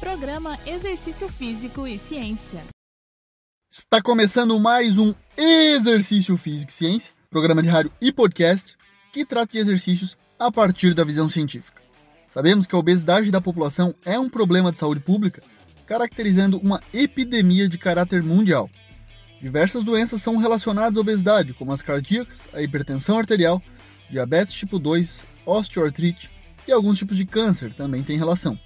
Programa 0.00 0.58
Exercício 0.66 1.26
Físico 1.26 1.86
e 1.86 1.98
Ciência. 1.98 2.62
Está 3.72 4.02
começando 4.02 4.60
mais 4.60 4.98
um 4.98 5.14
Exercício 5.38 6.36
Físico 6.36 6.70
e 6.70 6.74
Ciência, 6.74 7.14
programa 7.30 7.62
de 7.62 7.70
rádio 7.70 7.90
e 7.98 8.12
podcast 8.12 8.76
que 9.10 9.24
trata 9.24 9.52
de 9.52 9.58
exercícios 9.58 10.18
a 10.38 10.52
partir 10.52 10.92
da 10.92 11.02
visão 11.02 11.30
científica. 11.30 11.80
Sabemos 12.28 12.66
que 12.66 12.74
a 12.74 12.78
obesidade 12.78 13.30
da 13.30 13.40
população 13.40 13.94
é 14.04 14.18
um 14.18 14.28
problema 14.28 14.70
de 14.70 14.76
saúde 14.76 15.00
pública, 15.00 15.42
caracterizando 15.86 16.58
uma 16.58 16.78
epidemia 16.92 17.66
de 17.66 17.78
caráter 17.78 18.22
mundial. 18.22 18.68
Diversas 19.40 19.82
doenças 19.82 20.20
são 20.20 20.36
relacionadas 20.36 20.98
à 20.98 21.00
obesidade, 21.00 21.54
como 21.54 21.72
as 21.72 21.80
cardíacas, 21.80 22.50
a 22.52 22.60
hipertensão 22.60 23.18
arterial, 23.18 23.62
diabetes 24.10 24.54
tipo 24.54 24.78
2, 24.78 25.24
osteoartrite 25.46 26.30
e 26.68 26.72
alguns 26.72 26.98
tipos 26.98 27.16
de 27.16 27.24
câncer 27.24 27.72
também 27.72 28.02
têm 28.02 28.18
relação. 28.18 28.58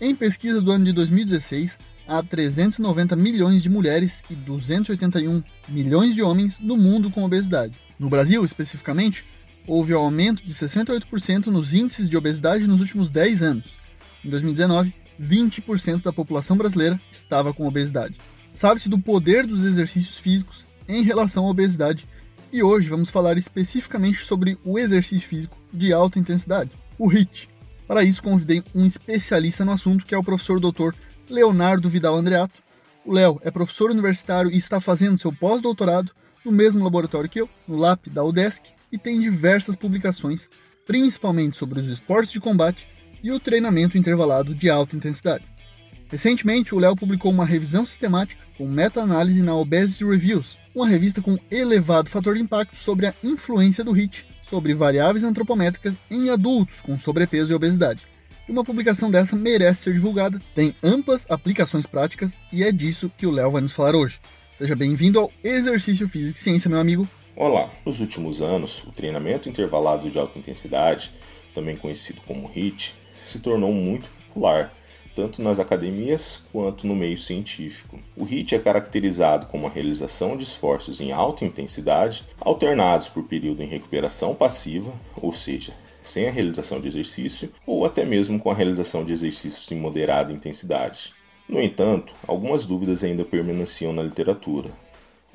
Em 0.00 0.14
pesquisa 0.14 0.60
do 0.60 0.72
ano 0.72 0.84
de 0.84 0.92
2016, 0.92 1.78
há 2.06 2.20
390 2.20 3.14
milhões 3.14 3.62
de 3.62 3.70
mulheres 3.70 4.24
e 4.28 4.34
281 4.34 5.42
milhões 5.68 6.14
de 6.16 6.22
homens 6.22 6.58
no 6.58 6.76
mundo 6.76 7.10
com 7.10 7.22
obesidade. 7.22 7.74
No 7.98 8.10
Brasil, 8.10 8.44
especificamente, 8.44 9.24
houve 9.68 9.92
aumento 9.92 10.44
de 10.44 10.52
68% 10.52 11.46
nos 11.46 11.72
índices 11.72 12.08
de 12.08 12.16
obesidade 12.16 12.66
nos 12.66 12.80
últimos 12.80 13.08
10 13.08 13.42
anos. 13.42 13.78
Em 14.24 14.30
2019, 14.30 14.92
20% 15.20 16.02
da 16.02 16.12
população 16.12 16.56
brasileira 16.56 17.00
estava 17.08 17.54
com 17.54 17.66
obesidade. 17.66 18.18
Sabe-se 18.50 18.88
do 18.88 18.98
poder 18.98 19.46
dos 19.46 19.62
exercícios 19.62 20.18
físicos 20.18 20.66
em 20.88 21.02
relação 21.04 21.46
à 21.46 21.50
obesidade 21.50 22.06
e 22.52 22.62
hoje 22.62 22.88
vamos 22.88 23.10
falar 23.10 23.38
especificamente 23.38 24.18
sobre 24.18 24.58
o 24.64 24.76
exercício 24.76 25.28
físico 25.28 25.56
de 25.72 25.92
alta 25.92 26.18
intensidade, 26.18 26.72
o 26.98 27.08
HIIT. 27.08 27.53
Para 27.86 28.02
isso, 28.02 28.22
convidei 28.22 28.62
um 28.74 28.86
especialista 28.86 29.64
no 29.64 29.72
assunto, 29.72 30.06
que 30.06 30.14
é 30.14 30.18
o 30.18 30.24
professor 30.24 30.58
Dr. 30.58 30.94
Leonardo 31.28 31.88
Vidal 31.88 32.16
Andreato. 32.16 32.62
O 33.04 33.12
Léo 33.12 33.38
é 33.44 33.50
professor 33.50 33.90
universitário 33.90 34.50
e 34.50 34.56
está 34.56 34.80
fazendo 34.80 35.18
seu 35.18 35.32
pós-doutorado 35.32 36.10
no 36.44 36.50
mesmo 36.50 36.82
laboratório 36.82 37.28
que 37.28 37.40
eu, 37.40 37.48
no 37.68 37.76
LAP 37.76 38.08
da 38.08 38.24
UDESC, 38.24 38.72
e 38.90 38.96
tem 38.96 39.20
diversas 39.20 39.76
publicações, 39.76 40.48
principalmente 40.86 41.56
sobre 41.56 41.80
os 41.80 41.86
esportes 41.86 42.32
de 42.32 42.40
combate 42.40 42.88
e 43.22 43.30
o 43.30 43.40
treinamento 43.40 43.98
intervalado 43.98 44.54
de 44.54 44.70
alta 44.70 44.96
intensidade. 44.96 45.44
Recentemente, 46.08 46.74
o 46.74 46.78
Léo 46.78 46.94
publicou 46.94 47.30
uma 47.30 47.44
revisão 47.44 47.84
sistemática 47.84 48.42
com 48.56 48.66
meta-análise 48.66 49.42
na 49.42 49.54
Obesity 49.54 50.04
Reviews, 50.04 50.58
uma 50.74 50.86
revista 50.86 51.20
com 51.20 51.38
elevado 51.50 52.08
fator 52.08 52.34
de 52.34 52.42
impacto 52.42 52.76
sobre 52.76 53.06
a 53.06 53.14
influência 53.22 53.82
do 53.82 53.92
HIIT 53.92 54.33
sobre 54.44 54.74
variáveis 54.74 55.24
antropométricas 55.24 56.00
em 56.10 56.30
adultos 56.30 56.80
com 56.80 56.98
sobrepeso 56.98 57.52
e 57.52 57.54
obesidade. 57.54 58.06
Uma 58.48 58.62
publicação 58.62 59.10
dessa 59.10 59.34
merece 59.34 59.84
ser 59.84 59.94
divulgada, 59.94 60.40
tem 60.54 60.74
amplas 60.82 61.26
aplicações 61.30 61.86
práticas 61.86 62.36
e 62.52 62.62
é 62.62 62.70
disso 62.70 63.10
que 63.16 63.26
o 63.26 63.30
Léo 63.30 63.50
vai 63.50 63.62
nos 63.62 63.72
falar 63.72 63.94
hoje. 63.94 64.20
Seja 64.58 64.76
bem-vindo 64.76 65.18
ao 65.18 65.32
Exercício 65.42 66.06
Físico 66.06 66.38
e 66.38 66.40
Ciência, 66.40 66.68
meu 66.68 66.78
amigo. 66.78 67.08
Olá! 67.34 67.70
Nos 67.84 68.00
últimos 68.00 68.42
anos, 68.42 68.84
o 68.84 68.92
treinamento 68.92 69.48
intervalado 69.48 70.10
de 70.10 70.18
alta 70.18 70.38
intensidade, 70.38 71.10
também 71.54 71.74
conhecido 71.74 72.20
como 72.26 72.50
HIIT, 72.54 72.94
se 73.26 73.38
tornou 73.38 73.72
muito 73.72 74.08
popular, 74.28 74.72
tanto 75.14 75.40
nas 75.40 75.58
academias 75.58 76.42
quanto 76.52 76.86
no 76.86 76.94
meio 76.94 77.16
científico. 77.16 77.98
O 78.16 78.24
HIIT 78.24 78.54
é 78.54 78.58
caracterizado 78.58 79.46
como 79.46 79.66
a 79.66 79.70
realização 79.70 80.36
de 80.36 80.44
esforços 80.44 81.00
em 81.00 81.12
alta 81.12 81.44
intensidade, 81.44 82.24
alternados 82.40 83.08
por 83.08 83.24
período 83.24 83.62
em 83.62 83.68
recuperação 83.68 84.34
passiva, 84.34 84.92
ou 85.16 85.32
seja, 85.32 85.72
sem 86.02 86.26
a 86.26 86.30
realização 86.30 86.80
de 86.80 86.88
exercício, 86.88 87.50
ou 87.66 87.86
até 87.86 88.04
mesmo 88.04 88.38
com 88.38 88.50
a 88.50 88.54
realização 88.54 89.04
de 89.04 89.12
exercícios 89.12 89.70
em 89.70 89.76
moderada 89.76 90.32
intensidade. 90.32 91.12
No 91.48 91.60
entanto, 91.60 92.12
algumas 92.26 92.64
dúvidas 92.64 93.04
ainda 93.04 93.24
permaneciam 93.24 93.92
na 93.92 94.02
literatura. 94.02 94.70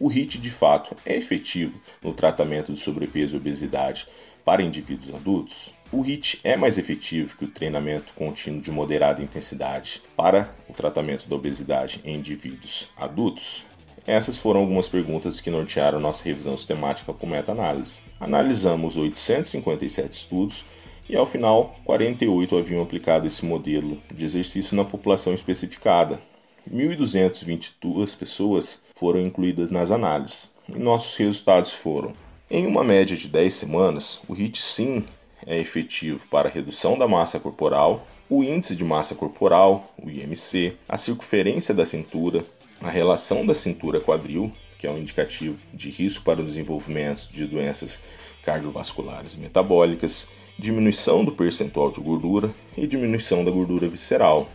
O 0.00 0.08
HIIT 0.08 0.38
de 0.38 0.50
fato 0.50 0.96
é 1.04 1.16
efetivo 1.16 1.80
no 2.00 2.14
tratamento 2.14 2.72
de 2.72 2.78
sobrepeso 2.78 3.34
e 3.34 3.38
obesidade 3.38 4.06
para 4.48 4.62
indivíduos 4.62 5.14
adultos? 5.14 5.74
O 5.92 6.00
HIIT 6.00 6.40
é 6.42 6.56
mais 6.56 6.78
efetivo 6.78 7.36
que 7.36 7.44
o 7.44 7.50
treinamento 7.50 8.14
contínuo 8.14 8.62
de 8.62 8.70
moderada 8.70 9.22
intensidade 9.22 10.00
para 10.16 10.54
o 10.66 10.72
tratamento 10.72 11.28
da 11.28 11.36
obesidade 11.36 12.00
em 12.02 12.16
indivíduos 12.16 12.88
adultos? 12.96 13.66
Essas 14.06 14.38
foram 14.38 14.60
algumas 14.60 14.88
perguntas 14.88 15.38
que 15.38 15.50
nortearam 15.50 16.00
nossa 16.00 16.24
revisão 16.24 16.56
sistemática 16.56 17.12
com 17.12 17.26
meta-análise. 17.26 18.00
Analisamos 18.18 18.96
857 18.96 20.16
estudos 20.16 20.64
e, 21.06 21.14
ao 21.14 21.26
final, 21.26 21.76
48 21.84 22.56
haviam 22.56 22.82
aplicado 22.82 23.26
esse 23.26 23.44
modelo 23.44 23.98
de 24.10 24.24
exercício 24.24 24.74
na 24.74 24.82
população 24.82 25.34
especificada. 25.34 26.18
1.222 26.72 28.16
pessoas 28.16 28.82
foram 28.94 29.20
incluídas 29.20 29.70
nas 29.70 29.90
análises. 29.90 30.56
E 30.74 30.78
nossos 30.78 31.14
resultados 31.18 31.70
foram: 31.70 32.14
em 32.50 32.66
uma 32.66 32.82
média 32.82 33.16
de 33.16 33.28
10 33.28 33.52
semanas, 33.52 34.20
o 34.26 34.34
HIIT 34.34 34.62
sim 34.62 35.04
é 35.46 35.58
efetivo 35.58 36.26
para 36.28 36.48
a 36.48 36.52
redução 36.52 36.98
da 36.98 37.06
massa 37.06 37.38
corporal, 37.38 38.06
o 38.28 38.42
índice 38.42 38.74
de 38.74 38.84
massa 38.84 39.14
corporal, 39.14 39.94
o 40.02 40.08
IMC, 40.08 40.76
a 40.88 40.96
circunferência 40.96 41.74
da 41.74 41.84
cintura, 41.84 42.44
a 42.80 42.88
relação 42.88 43.44
da 43.44 43.54
cintura-quadril, 43.54 44.52
que 44.78 44.86
é 44.86 44.90
um 44.90 44.98
indicativo 44.98 45.58
de 45.74 45.90
risco 45.90 46.24
para 46.24 46.40
o 46.40 46.44
desenvolvimento 46.44 47.28
de 47.32 47.46
doenças 47.46 48.02
cardiovasculares 48.44 49.34
e 49.34 49.38
metabólicas, 49.38 50.28
diminuição 50.58 51.24
do 51.24 51.32
percentual 51.32 51.90
de 51.90 52.00
gordura 52.00 52.54
e 52.76 52.86
diminuição 52.86 53.44
da 53.44 53.50
gordura 53.50 53.88
visceral. 53.88 54.48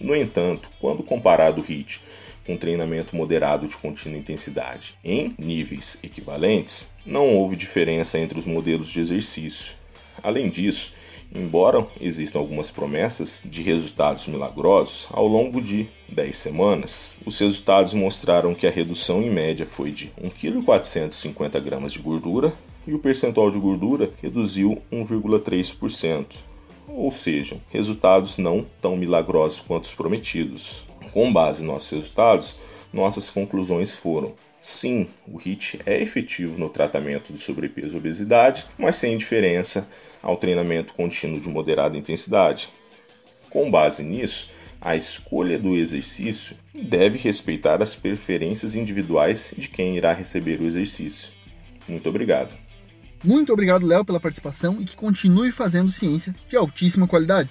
No 0.00 0.14
entanto, 0.14 0.70
quando 0.80 1.02
comparado 1.02 1.60
o 1.60 1.64
HIIT 1.64 2.00
com 2.46 2.56
treinamento 2.56 3.14
moderado 3.14 3.66
de 3.66 3.76
contínua 3.76 4.18
intensidade 4.18 4.94
em 5.04 5.34
níveis 5.38 5.98
equivalentes, 6.02 6.92
não 7.04 7.28
houve 7.34 7.56
diferença 7.56 8.18
entre 8.18 8.38
os 8.38 8.46
modelos 8.46 8.88
de 8.88 9.00
exercício. 9.00 9.74
Além 10.22 10.50
disso, 10.50 10.94
embora 11.34 11.86
existam 12.00 12.38
algumas 12.38 12.70
promessas 12.70 13.42
de 13.44 13.62
resultados 13.62 14.26
milagrosos, 14.26 15.06
ao 15.10 15.26
longo 15.26 15.60
de 15.60 15.88
10 16.08 16.36
semanas, 16.36 17.18
os 17.24 17.38
resultados 17.38 17.94
mostraram 17.94 18.54
que 18.54 18.66
a 18.66 18.70
redução 18.70 19.22
em 19.22 19.30
média 19.30 19.64
foi 19.64 19.92
de 19.92 20.12
1,450 20.20 21.60
kg 21.60 21.86
de 21.86 21.98
gordura 21.98 22.52
e 22.86 22.94
o 22.94 22.98
percentual 22.98 23.50
de 23.50 23.58
gordura 23.58 24.10
reduziu 24.20 24.82
1,3%. 24.92 26.26
Ou 26.88 27.10
seja, 27.10 27.60
resultados 27.70 28.36
não 28.36 28.66
tão 28.80 28.96
milagrosos 28.96 29.60
quanto 29.60 29.84
os 29.84 29.94
prometidos. 29.94 30.89
Com 31.12 31.32
base 31.32 31.62
nos 31.62 31.74
nossos 31.74 31.90
resultados, 31.90 32.56
nossas 32.92 33.30
conclusões 33.30 33.92
foram: 33.92 34.34
sim, 34.60 35.08
o 35.26 35.38
HIIT 35.38 35.80
é 35.86 36.00
efetivo 36.00 36.58
no 36.58 36.68
tratamento 36.68 37.32
de 37.32 37.40
sobrepeso 37.40 37.94
e 37.94 37.96
obesidade, 37.96 38.66
mas 38.78 38.96
sem 38.96 39.16
diferença 39.16 39.88
ao 40.22 40.36
treinamento 40.36 40.94
contínuo 40.94 41.40
de 41.40 41.48
moderada 41.48 41.96
intensidade. 41.96 42.68
Com 43.48 43.70
base 43.70 44.02
nisso, 44.02 44.50
a 44.80 44.96
escolha 44.96 45.58
do 45.58 45.76
exercício 45.76 46.56
deve 46.74 47.18
respeitar 47.18 47.82
as 47.82 47.94
preferências 47.94 48.74
individuais 48.74 49.52
de 49.56 49.68
quem 49.68 49.96
irá 49.96 50.12
receber 50.12 50.60
o 50.60 50.66
exercício. 50.66 51.32
Muito 51.88 52.08
obrigado. 52.08 52.54
Muito 53.22 53.52
obrigado, 53.52 53.86
Léo, 53.86 54.04
pela 54.04 54.20
participação 54.20 54.80
e 54.80 54.84
que 54.84 54.96
continue 54.96 55.52
fazendo 55.52 55.90
ciência 55.90 56.34
de 56.48 56.56
altíssima 56.56 57.06
qualidade. 57.06 57.50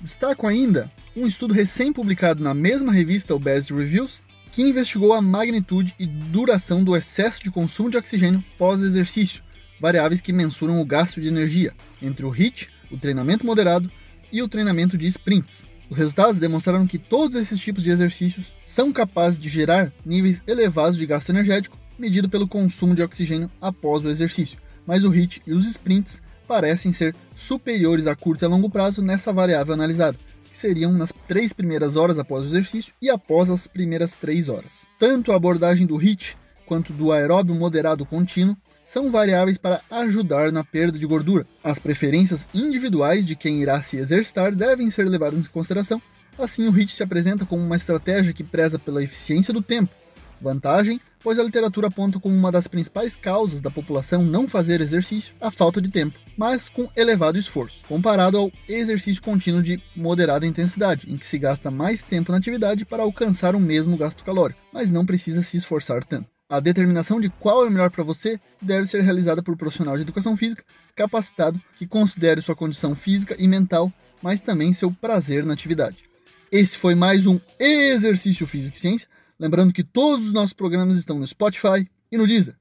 Destaco 0.00 0.46
ainda 0.46 0.90
um 1.16 1.26
estudo 1.26 1.54
recém-publicado 1.54 2.42
na 2.42 2.52
mesma 2.52 2.92
revista 2.92 3.34
Obesity 3.34 3.72
Reviews 3.72 4.20
que 4.50 4.62
investigou 4.62 5.12
a 5.12 5.22
magnitude 5.22 5.94
e 5.98 6.06
duração 6.06 6.82
do 6.82 6.96
excesso 6.96 7.42
de 7.42 7.50
consumo 7.50 7.90
de 7.90 7.96
oxigênio 7.96 8.44
pós-exercício 8.58 9.42
variáveis 9.80 10.20
que 10.20 10.32
mensuram 10.32 10.80
o 10.80 10.84
gasto 10.84 11.20
de 11.20 11.28
energia 11.28 11.72
entre 12.00 12.24
o 12.24 12.30
HIIT, 12.30 12.70
o 12.90 12.96
treinamento 12.96 13.44
moderado 13.44 13.90
e 14.32 14.42
o 14.42 14.48
treinamento 14.48 14.96
de 14.96 15.06
sprints. 15.06 15.66
Os 15.90 15.98
resultados 15.98 16.38
demonstraram 16.38 16.86
que 16.86 16.98
todos 16.98 17.36
esses 17.36 17.60
tipos 17.60 17.82
de 17.82 17.90
exercícios 17.90 18.52
são 18.64 18.92
capazes 18.92 19.38
de 19.38 19.48
gerar 19.48 19.92
níveis 20.04 20.40
elevados 20.46 20.96
de 20.96 21.04
gasto 21.04 21.30
energético 21.30 21.78
medido 21.98 22.28
pelo 22.28 22.48
consumo 22.48 22.94
de 22.94 23.02
oxigênio 23.02 23.50
após 23.60 24.04
o 24.04 24.08
exercício, 24.08 24.58
mas 24.86 25.04
o 25.04 25.10
HIIT 25.10 25.42
e 25.46 25.52
os 25.52 25.66
sprints 25.66 26.20
parecem 26.48 26.90
ser 26.90 27.14
superiores 27.34 28.06
a 28.06 28.16
curto 28.16 28.42
e 28.42 28.46
a 28.46 28.48
longo 28.48 28.70
prazo 28.70 29.02
nessa 29.02 29.32
variável 29.32 29.74
analisada, 29.74 30.18
que 30.54 30.58
seriam 30.58 30.92
nas 30.92 31.12
três 31.26 31.52
primeiras 31.52 31.96
horas 31.96 32.16
após 32.16 32.44
o 32.44 32.46
exercício 32.46 32.94
e 33.02 33.10
após 33.10 33.50
as 33.50 33.66
primeiras 33.66 34.14
três 34.14 34.48
horas. 34.48 34.86
Tanto 35.00 35.32
a 35.32 35.34
abordagem 35.34 35.84
do 35.84 35.96
HIIT 35.96 36.38
quanto 36.64 36.92
do 36.92 37.10
aeróbio 37.10 37.56
moderado 37.56 38.06
contínuo 38.06 38.56
são 38.86 39.10
variáveis 39.10 39.58
para 39.58 39.80
ajudar 39.90 40.52
na 40.52 40.62
perda 40.62 40.96
de 40.96 41.06
gordura. 41.06 41.44
As 41.62 41.80
preferências 41.80 42.46
individuais 42.54 43.26
de 43.26 43.34
quem 43.34 43.60
irá 43.60 43.82
se 43.82 43.96
exercitar 43.96 44.54
devem 44.54 44.88
ser 44.90 45.08
levadas 45.08 45.44
em 45.44 45.50
consideração. 45.50 46.00
Assim, 46.38 46.68
o 46.68 46.70
HIIT 46.70 46.94
se 46.94 47.02
apresenta 47.02 47.44
como 47.44 47.60
uma 47.60 47.76
estratégia 47.76 48.32
que 48.32 48.44
preza 48.44 48.78
pela 48.78 49.02
eficiência 49.02 49.52
do 49.52 49.60
tempo, 49.60 49.92
vantagem 50.40 51.00
pois 51.24 51.38
a 51.38 51.42
literatura 51.42 51.88
aponta 51.88 52.20
como 52.20 52.36
uma 52.36 52.52
das 52.52 52.68
principais 52.68 53.16
causas 53.16 53.62
da 53.62 53.70
população 53.70 54.22
não 54.22 54.46
fazer 54.46 54.82
exercício 54.82 55.34
a 55.40 55.50
falta 55.50 55.80
de 55.80 55.90
tempo, 55.90 56.18
mas 56.36 56.68
com 56.68 56.86
elevado 56.94 57.38
esforço, 57.38 57.82
comparado 57.88 58.36
ao 58.36 58.52
exercício 58.68 59.22
contínuo 59.22 59.62
de 59.62 59.82
moderada 59.96 60.46
intensidade, 60.46 61.10
em 61.10 61.16
que 61.16 61.26
se 61.26 61.38
gasta 61.38 61.70
mais 61.70 62.02
tempo 62.02 62.30
na 62.30 62.36
atividade 62.36 62.84
para 62.84 63.02
alcançar 63.02 63.56
o 63.56 63.60
mesmo 63.60 63.96
gasto 63.96 64.22
calórico, 64.22 64.60
mas 64.70 64.90
não 64.90 65.06
precisa 65.06 65.42
se 65.42 65.56
esforçar 65.56 66.04
tanto. 66.04 66.28
A 66.46 66.60
determinação 66.60 67.18
de 67.18 67.30
qual 67.30 67.64
é 67.64 67.68
o 67.68 67.70
melhor 67.70 67.90
para 67.90 68.04
você 68.04 68.38
deve 68.60 68.86
ser 68.86 69.00
realizada 69.00 69.42
por 69.42 69.54
um 69.54 69.56
profissional 69.56 69.96
de 69.96 70.02
educação 70.02 70.36
física 70.36 70.62
capacitado 70.94 71.58
que 71.76 71.86
considere 71.86 72.42
sua 72.42 72.54
condição 72.54 72.94
física 72.94 73.34
e 73.38 73.48
mental, 73.48 73.90
mas 74.22 74.42
também 74.42 74.74
seu 74.74 74.92
prazer 74.92 75.44
na 75.46 75.54
atividade. 75.54 76.04
Esse 76.52 76.76
foi 76.76 76.94
mais 76.94 77.26
um 77.26 77.40
Exercício 77.58 78.46
Físico 78.46 78.76
e 78.76 78.80
Ciência. 78.80 79.08
Lembrando 79.38 79.72
que 79.72 79.84
todos 79.84 80.26
os 80.26 80.32
nossos 80.32 80.52
programas 80.52 80.96
estão 80.96 81.18
no 81.18 81.26
Spotify 81.26 81.88
e 82.10 82.16
no 82.16 82.26
Deezer. 82.26 82.56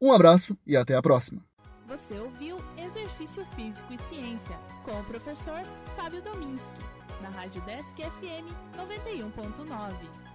Um 0.00 0.12
abraço 0.12 0.56
e 0.66 0.76
até 0.76 0.94
a 0.94 1.02
próxima. 1.02 1.44
Você 1.86 2.18
ouviu 2.18 2.58
Exercício 2.76 3.44
Físico 3.56 3.92
e 3.92 3.98
Ciência 4.08 4.56
com 4.84 5.00
o 5.00 5.04
professor 5.04 5.62
Fábio 5.96 6.22
Dominski, 6.22 6.80
na 7.22 7.30
Rádio 7.30 7.62
Desk 7.62 7.96
FM 7.96 8.46
91.9. 8.76 10.27